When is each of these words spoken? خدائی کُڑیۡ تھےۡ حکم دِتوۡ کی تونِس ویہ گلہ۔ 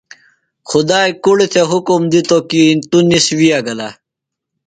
خدائی 0.69 1.11
کُڑیۡ 1.23 1.49
تھےۡ 1.51 1.67
حکم 1.71 2.01
دِتوۡ 2.11 2.43
کی 2.49 2.63
تونِس 2.89 3.25
ویہ 3.37 3.59
گلہ۔ 3.65 3.89